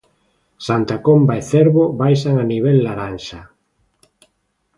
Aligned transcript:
Santa 0.67 0.97
Comba 1.05 1.33
e 1.41 1.43
Cervo 1.51 1.83
baixan 2.01 2.35
a 2.39 2.45
nivel 2.51 2.77
'laranxa'. 2.79 3.45